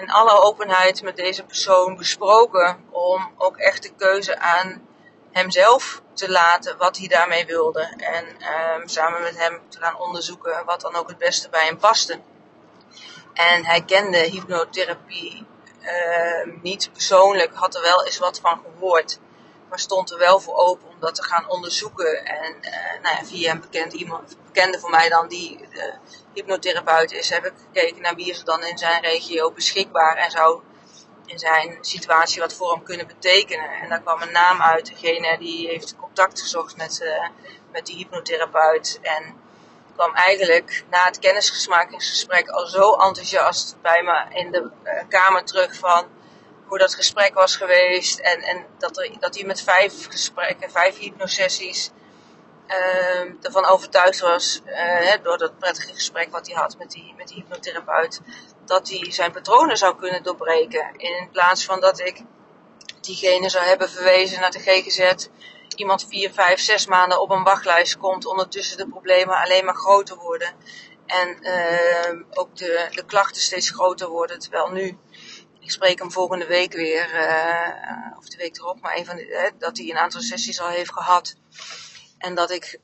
in 0.00 0.10
alle 0.10 0.42
openheid 0.42 1.02
met 1.02 1.16
deze 1.16 1.44
persoon 1.44 1.96
besproken 1.96 2.84
om 2.90 3.30
ook 3.36 3.56
echt 3.56 3.82
de 3.82 3.92
keuze 3.96 4.38
aan 4.38 4.88
hemzelf 5.32 6.02
te 6.12 6.30
laten 6.30 6.76
wat 6.76 6.96
hij 6.96 7.08
daarmee 7.08 7.46
wilde. 7.46 7.94
En 7.96 8.26
um, 8.26 8.88
samen 8.88 9.22
met 9.22 9.38
hem 9.38 9.60
te 9.68 9.78
gaan 9.78 9.98
onderzoeken 9.98 10.64
wat 10.64 10.80
dan 10.80 10.94
ook 10.94 11.08
het 11.08 11.18
beste 11.18 11.48
bij 11.48 11.66
hem 11.66 11.78
paste. 11.78 12.20
En 13.32 13.64
hij 13.64 13.82
kende 13.82 14.18
hypnotherapie 14.18 15.46
uh, 15.82 16.54
niet 16.62 16.90
persoonlijk, 16.92 17.54
had 17.54 17.74
er 17.74 17.82
wel 17.82 18.04
eens 18.04 18.18
wat 18.18 18.40
van 18.40 18.60
gehoord. 18.64 19.18
Maar 19.70 19.78
stond 19.78 20.10
er 20.10 20.18
wel 20.18 20.40
voor 20.40 20.56
open 20.56 20.88
om 20.88 21.00
dat 21.00 21.14
te 21.14 21.22
gaan 21.22 21.48
onderzoeken. 21.48 22.24
En 22.24 22.56
uh, 22.60 23.02
nou 23.02 23.16
ja, 23.16 23.24
via 23.24 23.50
een 23.50 23.60
bekend 23.60 23.92
iemand, 23.92 24.36
bekende 24.44 24.78
voor 24.78 24.90
mij 24.90 25.08
dan, 25.08 25.28
die 25.28 25.60
uh, 25.70 25.82
hypnotherapeut 26.32 27.12
is, 27.12 27.30
heb 27.30 27.44
ik 27.44 27.52
gekeken 27.66 28.02
naar 28.02 28.14
wie 28.14 28.30
is 28.30 28.38
er 28.38 28.44
dan 28.44 28.64
in 28.64 28.78
zijn 28.78 29.02
regio 29.02 29.50
beschikbaar 29.50 30.16
en 30.16 30.30
zou 30.30 30.60
in 31.26 31.38
zijn 31.38 31.78
situatie 31.80 32.40
wat 32.40 32.54
voor 32.54 32.72
hem 32.72 32.82
kunnen 32.82 33.06
betekenen. 33.06 33.70
En 33.70 33.88
daar 33.88 34.00
kwam 34.00 34.22
een 34.22 34.32
naam 34.32 34.62
uit, 34.62 34.86
degene 34.86 35.38
die 35.38 35.68
heeft 35.68 35.96
contact 35.96 36.40
gezocht 36.40 36.76
met, 36.76 37.00
uh, 37.02 37.28
met 37.72 37.86
die 37.86 37.96
hypnotherapeut. 37.96 38.98
En 39.02 39.40
kwam 39.94 40.14
eigenlijk 40.14 40.84
na 40.90 41.04
het 41.04 41.18
kennismakingsgesprek 41.18 42.48
al 42.48 42.66
zo 42.66 42.92
enthousiast 42.92 43.76
bij 43.82 44.02
me 44.02 44.38
in 44.38 44.50
de 44.50 44.70
kamer 45.08 45.44
terug 45.44 45.74
van 45.74 46.06
hoe 46.70 46.78
dat 46.78 46.94
gesprek 46.94 47.34
was 47.34 47.56
geweest. 47.56 48.18
En, 48.18 48.42
en 48.42 48.66
dat, 48.78 48.98
er, 48.98 49.10
dat 49.20 49.34
hij 49.34 49.44
met 49.44 49.62
vijf 49.62 50.06
gesprekken, 50.08 50.70
vijf 50.70 50.98
hypnosessies 50.98 51.90
uh, 52.68 53.34
ervan 53.42 53.64
overtuigd 53.64 54.20
was, 54.20 54.60
uh, 54.66 55.12
door 55.22 55.38
dat 55.38 55.58
prettige 55.58 55.94
gesprek 55.94 56.30
wat 56.30 56.46
hij 56.46 56.56
had 56.56 56.78
met 56.78 56.90
die, 56.90 57.14
met 57.16 57.28
die 57.28 57.36
hypnotherapeut, 57.36 58.20
dat 58.64 58.88
hij 58.88 59.12
zijn 59.12 59.32
patronen 59.32 59.76
zou 59.76 59.96
kunnen 59.96 60.22
doorbreken. 60.22 60.90
In 60.96 61.28
plaats 61.32 61.64
van 61.64 61.80
dat 61.80 62.00
ik 62.00 62.22
diegene 63.00 63.48
zou 63.48 63.64
hebben 63.64 63.90
verwezen 63.90 64.40
naar 64.40 64.50
de 64.50 64.58
GGZ, 64.58 65.26
iemand 65.74 66.06
vier, 66.08 66.32
vijf, 66.32 66.60
zes 66.60 66.86
maanden 66.86 67.20
op 67.20 67.30
een 67.30 67.42
wachtlijst 67.42 67.96
komt, 67.96 68.26
ondertussen 68.26 68.76
de 68.76 68.88
problemen 68.88 69.36
alleen 69.36 69.64
maar 69.64 69.74
groter 69.74 70.16
worden. 70.16 70.52
En 71.06 71.38
uh, 71.40 72.20
ook 72.30 72.56
de, 72.56 72.88
de 72.90 73.04
klachten 73.04 73.42
steeds 73.42 73.70
groter 73.70 74.08
worden. 74.08 74.38
Terwijl 74.38 74.70
nu, 74.70 74.98
ik 75.70 75.76
spreek 75.76 75.98
hem 75.98 76.12
volgende 76.12 76.46
week 76.46 76.72
weer, 76.72 77.14
uh, 77.14 78.18
of 78.18 78.28
de 78.28 78.36
week 78.36 78.56
erop, 78.56 78.80
maar 78.80 78.96
een 78.96 79.04
van 79.04 79.16
de, 79.16 79.52
dat 79.58 79.76
hij 79.76 79.90
een 79.90 79.98
aantal 79.98 80.20
sessies 80.20 80.60
al 80.60 80.68
heeft 80.68 80.92
gehad. 80.92 81.34
En 82.18 82.34
dat 82.34 82.50
ik 82.50 82.78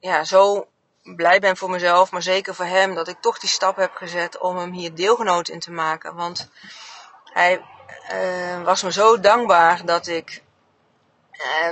ja, 0.00 0.24
zo 0.24 0.68
blij 1.02 1.38
ben 1.38 1.56
voor 1.56 1.70
mezelf, 1.70 2.10
maar 2.10 2.22
zeker 2.22 2.54
voor 2.54 2.64
hem, 2.64 2.94
dat 2.94 3.08
ik 3.08 3.20
toch 3.20 3.38
die 3.38 3.48
stap 3.48 3.76
heb 3.76 3.94
gezet 3.94 4.38
om 4.38 4.56
hem 4.56 4.72
hier 4.72 4.94
deelgenoot 4.94 5.48
in 5.48 5.60
te 5.60 5.70
maken. 5.70 6.14
Want 6.14 6.48
hij 7.24 7.62
uh, 8.12 8.62
was 8.62 8.82
me 8.82 8.92
zo 8.92 9.20
dankbaar 9.20 9.84
dat 9.84 10.06
ik 10.06 10.42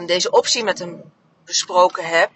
deze 0.07 0.31
optie 0.31 0.65
met 0.65 0.79
hem 0.79 1.13
besproken 1.45 2.05
heb. 2.05 2.31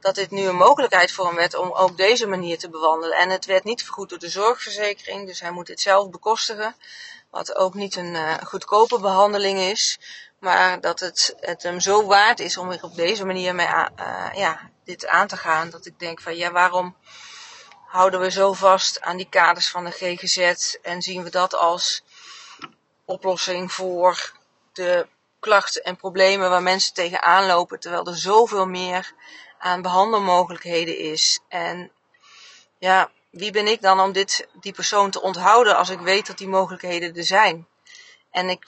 Dat 0.00 0.14
dit 0.14 0.30
nu 0.30 0.42
een 0.42 0.56
mogelijkheid 0.56 1.12
voor 1.12 1.26
hem 1.26 1.34
werd 1.34 1.54
om 1.54 1.72
ook 1.72 1.96
deze 1.96 2.26
manier 2.26 2.58
te 2.58 2.68
bewandelen. 2.68 3.18
En 3.18 3.30
het 3.30 3.44
werd 3.44 3.64
niet 3.64 3.82
vergoed 3.82 4.08
door 4.08 4.18
de 4.18 4.28
zorgverzekering, 4.28 5.26
dus 5.26 5.40
hij 5.40 5.50
moet 5.50 5.66
dit 5.66 5.80
zelf 5.80 6.10
bekostigen. 6.10 6.76
Wat 7.30 7.56
ook 7.56 7.74
niet 7.74 7.96
een 7.96 8.14
uh, 8.14 8.34
goedkope 8.34 9.00
behandeling 9.00 9.58
is. 9.58 9.98
Maar 10.38 10.80
dat 10.80 11.00
het, 11.00 11.36
het 11.40 11.62
hem 11.62 11.80
zo 11.80 12.06
waard 12.06 12.40
is 12.40 12.56
om 12.56 12.68
weer 12.68 12.82
op 12.82 12.94
deze 12.94 13.24
manier 13.24 13.54
mee 13.54 13.66
uh, 13.66 14.28
ja, 14.34 14.70
dit 14.84 15.06
aan 15.06 15.26
te 15.26 15.36
gaan. 15.36 15.70
Dat 15.70 15.86
ik 15.86 15.98
denk 15.98 16.20
van 16.20 16.36
ja, 16.36 16.50
waarom 16.50 16.96
houden 17.86 18.20
we 18.20 18.30
zo 18.30 18.52
vast 18.52 19.00
aan 19.00 19.16
die 19.16 19.28
kaders 19.28 19.70
van 19.70 19.84
de 19.84 19.90
GGZ 19.90 20.74
en 20.82 21.02
zien 21.02 21.22
we 21.22 21.30
dat 21.30 21.54
als 21.54 22.02
oplossing 23.04 23.72
voor 23.72 24.32
de 24.72 25.06
klachten 25.40 25.82
en 25.82 25.96
problemen 25.96 26.50
waar 26.50 26.62
mensen 26.62 26.94
tegenaan 26.94 27.46
lopen, 27.46 27.80
terwijl 27.80 28.06
er 28.06 28.16
zoveel 28.16 28.66
meer 28.66 29.12
aan 29.58 29.82
behandelmogelijkheden 29.82 30.98
is. 30.98 31.40
En 31.48 31.92
ja, 32.78 33.10
wie 33.36 33.50
ben 33.52 33.66
ik 33.66 33.82
dan 33.82 34.00
om 34.00 34.12
dit, 34.12 34.48
die 34.52 34.72
persoon 34.72 35.10
te 35.10 35.22
onthouden 35.22 35.76
als 35.76 35.88
ik 35.88 36.00
weet 36.00 36.26
dat 36.26 36.38
die 36.38 36.48
mogelijkheden 36.48 37.16
er 37.16 37.24
zijn? 37.24 37.66
En 38.30 38.48
ik 38.48 38.66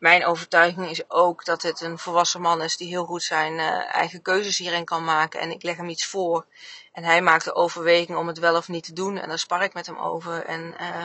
mijn 0.00 0.26
overtuiging 0.26 0.90
is 0.90 1.10
ook 1.10 1.44
dat 1.44 1.62
het 1.62 1.80
een 1.80 1.98
volwassen 1.98 2.40
man 2.40 2.62
is 2.62 2.76
die 2.76 2.88
heel 2.88 3.04
goed 3.04 3.22
zijn 3.22 3.52
uh, 3.52 3.94
eigen 3.94 4.22
keuzes 4.22 4.58
hierin 4.58 4.84
kan 4.84 5.04
maken. 5.04 5.40
En 5.40 5.50
ik 5.50 5.62
leg 5.62 5.76
hem 5.76 5.88
iets 5.88 6.06
voor. 6.06 6.46
En 6.92 7.04
hij 7.04 7.22
maakt 7.22 7.44
de 7.44 7.54
overweging 7.54 8.18
om 8.18 8.26
het 8.26 8.38
wel 8.38 8.56
of 8.56 8.68
niet 8.68 8.84
te 8.84 8.92
doen. 8.92 9.18
En 9.18 9.28
daar 9.28 9.38
spar 9.38 9.62
ik 9.62 9.74
met 9.74 9.86
hem 9.86 9.98
over. 9.98 10.44
En 10.44 10.74
uh, 10.80 11.04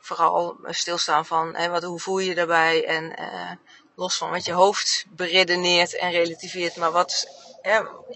vooral 0.00 0.56
stilstaan 0.64 1.26
van 1.26 1.54
hè, 1.54 1.68
wat, 1.68 1.82
hoe 1.82 2.00
voel 2.00 2.18
je 2.18 2.28
je 2.28 2.34
daarbij. 2.34 2.86
En 2.86 3.20
uh, 3.20 3.50
los 3.94 4.16
van 4.16 4.30
wat 4.30 4.44
je 4.44 4.52
hoofd 4.52 5.06
beredeneert 5.08 5.96
en 5.96 6.10
relativeert. 6.10 6.76
Maar 6.76 6.92
wat, 6.92 7.26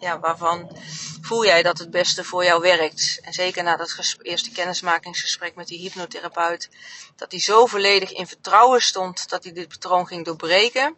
ja, 0.01 0.21
waarvan 0.21 0.77
voel 1.21 1.45
jij 1.45 1.63
dat 1.63 1.79
het 1.79 1.91
beste 1.91 2.25
voor 2.25 2.45
jou 2.45 2.61
werkt? 2.61 3.21
En 3.23 3.33
zeker 3.33 3.63
na 3.63 3.77
dat 3.77 4.17
eerste 4.23 4.51
kennismakingsgesprek 4.51 5.55
met 5.55 5.67
die 5.67 5.79
hypnotherapeut 5.79 6.69
dat 7.17 7.31
hij 7.31 7.41
zo 7.41 7.67
volledig 7.67 8.11
in 8.11 8.27
vertrouwen 8.27 8.83
stond 8.83 9.29
dat 9.29 9.45
hij 9.45 9.53
dit 9.53 9.69
patroon 9.69 10.07
ging 10.07 10.25
doorbreken. 10.25 10.97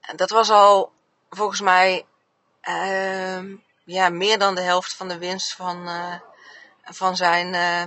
En 0.00 0.16
dat 0.16 0.30
was 0.30 0.50
al 0.50 0.92
volgens 1.30 1.60
mij 1.60 2.06
uh, 2.68 3.42
ja, 3.84 4.08
meer 4.08 4.38
dan 4.38 4.54
de 4.54 4.60
helft 4.60 4.94
van 4.94 5.08
de 5.08 5.18
winst 5.18 5.54
van, 5.54 5.88
uh, 5.88 6.14
van, 6.84 7.16
zijn, 7.16 7.46
uh, 7.46 7.82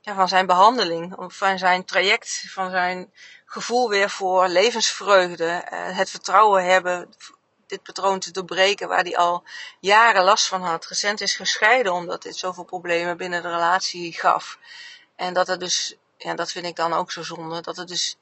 ja, 0.00 0.14
van 0.14 0.28
zijn 0.28 0.46
behandeling, 0.46 1.14
van 1.18 1.58
zijn 1.58 1.84
traject, 1.84 2.44
van 2.48 2.70
zijn 2.70 3.12
gevoel 3.44 3.88
weer 3.88 4.10
voor 4.10 4.48
levensvreugde, 4.48 5.46
eh, 5.46 5.96
het 5.96 6.10
vertrouwen 6.10 6.64
hebben 6.64 7.14
dit 7.70 7.82
patroon 7.82 8.20
te 8.20 8.30
doorbreken 8.30 8.88
waar 8.88 9.02
hij 9.02 9.16
al 9.16 9.44
jaren 9.80 10.24
last 10.24 10.46
van 10.46 10.62
had. 10.62 10.86
Recent 10.86 11.20
is 11.20 11.34
gescheiden 11.34 11.92
omdat 11.92 12.22
dit 12.22 12.36
zoveel 12.36 12.64
problemen 12.64 13.16
binnen 13.16 13.42
de 13.42 13.48
relatie 13.50 14.12
gaf. 14.12 14.58
En 15.16 15.34
dat 15.34 15.46
het 15.46 15.60
dus 15.60 15.96
ja, 16.16 16.34
dat 16.34 16.52
vind 16.52 16.66
ik 16.66 16.76
dan 16.76 16.92
ook 16.92 17.12
zo 17.12 17.22
zonde. 17.22 17.60
Dat 17.60 17.76
het 17.76 17.88
dus 17.88 18.16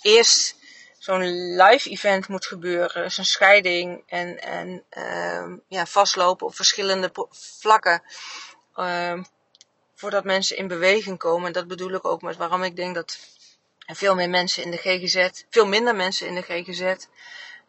eerst 0.00 0.56
zo'n 0.98 1.54
live 1.56 1.90
event 1.90 2.28
moet 2.28 2.46
gebeuren. 2.46 3.10
Zo'n 3.10 3.24
scheiding 3.24 4.02
en, 4.06 4.42
en 4.42 4.84
uh, 4.98 5.56
ja, 5.68 5.86
vastlopen 5.86 6.46
op 6.46 6.54
verschillende 6.54 7.12
vlakken. 7.30 8.02
Uh, 8.76 9.22
voordat 9.94 10.24
mensen 10.24 10.56
in 10.56 10.68
beweging 10.68 11.18
komen. 11.18 11.46
En 11.46 11.52
dat 11.52 11.66
bedoel 11.66 11.94
ik 11.94 12.04
ook 12.04 12.22
met 12.22 12.36
waarom 12.36 12.62
ik 12.62 12.76
denk 12.76 12.94
dat 12.94 13.18
veel 13.86 14.14
meer 14.14 14.30
mensen 14.30 14.62
in 14.62 14.70
de 14.70 14.76
GGZ, 14.76 15.44
veel 15.50 15.66
minder 15.66 15.94
mensen 15.94 16.26
in 16.26 16.34
de 16.34 16.42
GGZ 16.42 17.06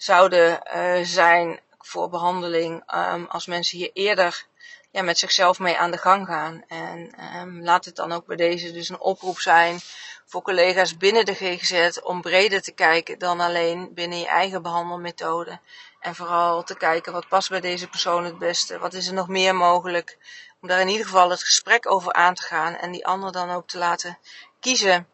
zouden 0.05 0.61
uh, 0.75 1.05
zijn 1.05 1.59
voor 1.77 2.09
behandeling. 2.09 2.83
Um, 2.95 3.25
als 3.25 3.45
mensen 3.45 3.77
hier 3.77 3.91
eerder 3.93 4.45
ja, 4.91 5.01
met 5.01 5.19
zichzelf 5.19 5.59
mee 5.59 5.77
aan 5.77 5.91
de 5.91 5.97
gang 5.97 6.27
gaan. 6.27 6.63
En 6.67 7.15
um, 7.35 7.63
laat 7.63 7.85
het 7.85 7.95
dan 7.95 8.11
ook 8.11 8.25
bij 8.25 8.35
deze 8.35 8.71
dus 8.71 8.89
een 8.89 8.99
oproep 8.99 9.39
zijn 9.39 9.79
voor 10.25 10.41
collega's 10.41 10.97
binnen 10.97 11.25
de 11.25 11.33
GGZ 11.33 11.97
om 12.03 12.21
breder 12.21 12.61
te 12.61 12.71
kijken 12.71 13.19
dan 13.19 13.39
alleen 13.39 13.93
binnen 13.93 14.19
je 14.19 14.27
eigen 14.27 14.61
behandelmethode. 14.61 15.59
En 15.99 16.15
vooral 16.15 16.63
te 16.63 16.77
kijken 16.77 17.13
wat 17.13 17.27
past 17.27 17.49
bij 17.49 17.59
deze 17.59 17.87
persoon 17.87 18.23
het 18.23 18.37
beste. 18.37 18.79
Wat 18.79 18.93
is 18.93 19.07
er 19.07 19.13
nog 19.13 19.27
meer 19.27 19.55
mogelijk? 19.55 20.17
Om 20.61 20.67
daar 20.67 20.79
in 20.79 20.87
ieder 20.87 21.05
geval 21.05 21.29
het 21.29 21.43
gesprek 21.43 21.91
over 21.91 22.13
aan 22.13 22.33
te 22.33 22.43
gaan 22.43 22.75
en 22.75 22.91
die 22.91 23.07
ander 23.07 23.31
dan 23.31 23.51
ook 23.51 23.67
te 23.67 23.77
laten 23.77 24.17
kiezen 24.59 25.07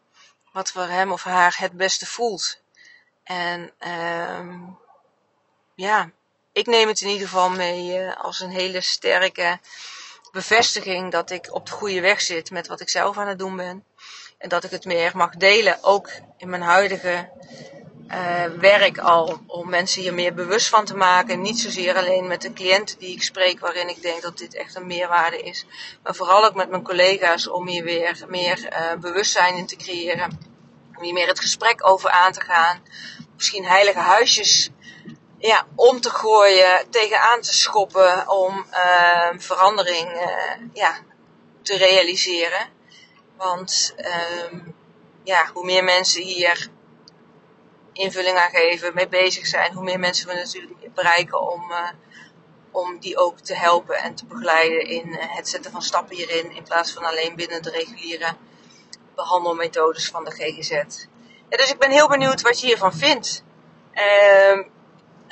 wat 0.52 0.70
voor 0.70 0.86
hem 0.86 1.12
of 1.12 1.22
haar 1.22 1.54
het 1.58 1.72
beste 1.72 2.06
voelt. 2.06 2.60
En 3.24 3.72
um, 4.38 4.78
ja, 5.82 6.10
ik 6.52 6.66
neem 6.66 6.88
het 6.88 7.00
in 7.00 7.08
ieder 7.08 7.28
geval 7.28 7.50
mee 7.50 7.98
uh, 7.98 8.16
als 8.16 8.40
een 8.40 8.50
hele 8.50 8.80
sterke 8.80 9.58
bevestiging 10.32 11.12
dat 11.12 11.30
ik 11.30 11.54
op 11.54 11.66
de 11.66 11.72
goede 11.72 12.00
weg 12.00 12.20
zit 12.20 12.50
met 12.50 12.66
wat 12.66 12.80
ik 12.80 12.88
zelf 12.88 13.18
aan 13.18 13.28
het 13.28 13.38
doen 13.38 13.56
ben. 13.56 13.84
En 14.38 14.48
dat 14.48 14.64
ik 14.64 14.70
het 14.70 14.84
meer 14.84 15.10
mag 15.14 15.36
delen, 15.36 15.78
ook 15.82 16.10
in 16.36 16.48
mijn 16.48 16.62
huidige 16.62 17.30
uh, 18.08 18.44
werk 18.44 18.98
al, 18.98 19.40
om 19.46 19.68
mensen 19.68 20.02
hier 20.02 20.14
meer 20.14 20.34
bewust 20.34 20.68
van 20.68 20.84
te 20.84 20.96
maken. 20.96 21.42
Niet 21.42 21.58
zozeer 21.58 21.96
alleen 21.96 22.26
met 22.26 22.42
de 22.42 22.52
cliënten 22.52 22.98
die 22.98 23.14
ik 23.14 23.22
spreek, 23.22 23.60
waarin 23.60 23.88
ik 23.88 24.02
denk 24.02 24.22
dat 24.22 24.38
dit 24.38 24.54
echt 24.54 24.74
een 24.74 24.86
meerwaarde 24.86 25.42
is. 25.42 25.66
Maar 26.02 26.14
vooral 26.14 26.44
ook 26.44 26.54
met 26.54 26.70
mijn 26.70 26.82
collega's 26.82 27.48
om 27.48 27.68
hier 27.68 27.84
weer 27.84 28.24
meer 28.28 28.72
uh, 28.72 28.92
bewustzijn 29.00 29.54
in 29.54 29.66
te 29.66 29.76
creëren. 29.76 30.38
Om 30.96 31.02
hier 31.02 31.12
meer 31.12 31.28
het 31.28 31.40
gesprek 31.40 31.86
over 31.88 32.10
aan 32.10 32.32
te 32.32 32.40
gaan. 32.40 32.82
Misschien 33.36 33.64
heilige 33.64 33.98
huisjes 33.98 34.70
ja, 35.48 35.66
om 35.74 36.00
te 36.00 36.10
gooien, 36.10 36.90
tegenaan 36.90 37.40
te 37.40 37.54
schoppen 37.54 38.28
om 38.28 38.66
uh, 38.70 39.30
verandering 39.36 40.10
uh, 40.12 40.66
ja, 40.72 40.96
te 41.62 41.76
realiseren. 41.76 42.68
Want 43.36 43.94
uh, 43.98 44.60
ja, 45.22 45.50
hoe 45.52 45.64
meer 45.64 45.84
mensen 45.84 46.22
hier 46.22 46.68
invulling 47.92 48.38
aan 48.38 48.50
geven, 48.50 48.94
mee 48.94 49.08
bezig 49.08 49.46
zijn, 49.46 49.72
hoe 49.72 49.84
meer 49.84 49.98
mensen 49.98 50.28
we 50.28 50.34
natuurlijk 50.34 50.94
bereiken 50.94 51.40
om, 51.52 51.70
uh, 51.70 51.88
om 52.70 52.98
die 52.98 53.18
ook 53.18 53.40
te 53.40 53.54
helpen 53.54 53.96
en 53.96 54.14
te 54.14 54.26
begeleiden 54.26 54.86
in 54.86 55.16
het 55.18 55.48
zetten 55.48 55.70
van 55.70 55.82
stappen 55.82 56.16
hierin, 56.16 56.52
in 56.52 56.62
plaats 56.62 56.92
van 56.92 57.04
alleen 57.04 57.36
binnen 57.36 57.62
de 57.62 57.70
reguliere 57.70 58.36
behandelmethodes 59.14 60.08
van 60.08 60.24
de 60.24 60.30
GGZ. 60.30 60.82
Dus 61.48 61.70
ik 61.70 61.78
ben 61.78 61.90
heel 61.90 62.08
benieuwd 62.08 62.40
wat 62.40 62.60
je 62.60 62.66
hiervan 62.66 62.92
vindt. 62.92 63.44
Uh, 63.94 64.64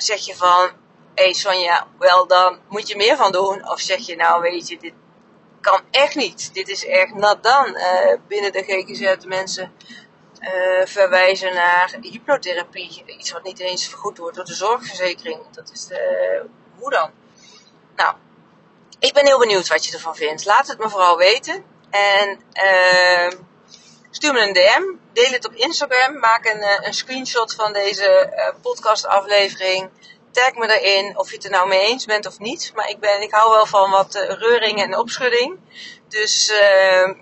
zeg 0.01 0.25
je 0.25 0.35
van, 0.35 0.69
hé 1.15 1.23
hey 1.23 1.33
Sonja, 1.33 1.87
wel 1.99 2.27
dan 2.27 2.59
moet 2.69 2.87
je 2.87 2.95
meer 2.95 3.17
van 3.17 3.31
doen. 3.31 3.69
Of 3.69 3.79
zeg 3.79 4.05
je 4.05 4.15
nou, 4.15 4.41
weet 4.41 4.67
je, 4.67 4.77
dit 4.77 4.93
kan 5.61 5.81
echt 5.91 6.15
niet. 6.15 6.53
Dit 6.53 6.69
is 6.69 6.85
echt 6.85 7.13
nat 7.13 7.43
dan. 7.43 7.67
Uh, 7.67 8.13
binnen 8.27 8.51
de 8.51 8.63
GGZ 8.63 9.25
mensen 9.25 9.73
uh, 10.39 10.85
verwijzen 10.85 11.53
naar 11.53 11.97
hypnotherapie. 12.01 13.03
Iets 13.05 13.31
wat 13.31 13.43
niet 13.43 13.59
eens 13.59 13.87
vergoed 13.87 14.17
wordt 14.17 14.35
door 14.35 14.45
de 14.45 14.53
zorgverzekering. 14.53 15.39
Dat 15.51 15.71
is 15.73 15.85
de, 15.85 16.45
hoe 16.79 16.89
dan? 16.89 17.11
Nou, 17.95 18.15
ik 18.99 19.13
ben 19.13 19.25
heel 19.25 19.39
benieuwd 19.39 19.67
wat 19.67 19.85
je 19.85 19.93
ervan 19.93 20.15
vindt. 20.15 20.45
Laat 20.45 20.67
het 20.67 20.77
me 20.77 20.89
vooral 20.89 21.17
weten. 21.17 21.63
En 21.89 22.39
uh, 22.53 23.39
stuur 24.11 24.33
me 24.33 24.39
een 24.39 24.53
DM 24.53 24.83
deel 25.13 25.31
het 25.31 25.45
op 25.45 25.53
Instagram. 25.53 26.19
Maak 26.19 26.45
een, 26.45 26.61
eh, 26.61 26.87
een 26.87 26.93
screenshot 26.93 27.53
van 27.53 27.73
deze 27.73 28.33
uh, 28.35 28.61
podcastaflevering. 28.61 29.89
Tag 30.31 30.53
me 30.53 30.79
erin 30.79 31.17
of 31.17 31.29
je 31.29 31.35
het 31.35 31.45
er 31.45 31.51
nou 31.51 31.67
mee 31.67 31.81
eens 31.81 32.05
bent 32.05 32.25
of 32.25 32.39
niet. 32.39 32.71
Maar 32.75 32.89
ik, 32.89 32.99
ben, 32.99 33.21
ik 33.21 33.31
hou 33.31 33.51
wel 33.51 33.65
van 33.65 33.91
wat 33.91 34.15
uh, 34.15 34.29
reuring 34.29 34.81
en 34.81 34.97
opschudding. 34.97 35.59
Dus 36.07 36.49
uh, 36.49 37.13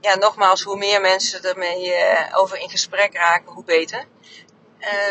ja, 0.00 0.16
nogmaals, 0.18 0.62
hoe 0.62 0.76
meer 0.76 1.00
mensen 1.00 1.42
ermee 1.42 1.94
over 2.34 2.58
in 2.58 2.70
gesprek 2.70 3.14
raken, 3.14 3.52
hoe 3.52 3.64
beter. 3.64 4.04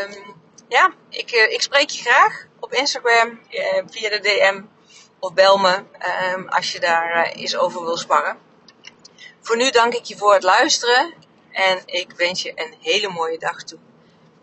Um, 0.04 0.38
ja, 0.70 0.94
ik, 1.10 1.32
ik 1.32 1.62
spreek 1.62 1.90
je 1.90 2.02
graag. 2.02 2.48
op 2.60 2.74
Instagram, 2.74 3.40
eh, 3.50 3.84
via 3.90 4.10
de 4.10 4.20
DM 4.20 4.62
of 5.20 5.34
bel 5.34 5.58
me 5.58 5.84
ehm, 6.00 6.48
als 6.48 6.72
je 6.72 6.80
daar 6.80 7.12
eh, 7.12 7.42
eens 7.42 7.58
over 7.58 7.84
wil 7.84 7.98
sparren. 7.98 8.38
Voor 9.50 9.58
nu 9.58 9.70
dank 9.70 9.94
ik 9.94 10.04
je 10.04 10.18
voor 10.18 10.34
het 10.34 10.44
luisteren 10.44 11.14
en 11.52 11.82
ik 11.86 12.12
wens 12.12 12.42
je 12.42 12.52
een 12.56 12.74
hele 12.80 13.10
mooie 13.10 13.38
dag 13.38 13.64
toe. 13.64 13.80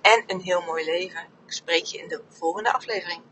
En 0.00 0.24
een 0.26 0.40
heel 0.40 0.60
mooi 0.60 0.84
leven. 0.84 1.20
Ik 1.46 1.52
spreek 1.52 1.84
je 1.84 1.98
in 1.98 2.08
de 2.08 2.22
volgende 2.28 2.72
aflevering. 2.72 3.22